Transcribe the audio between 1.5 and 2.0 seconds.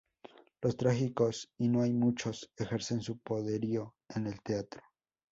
-y no hay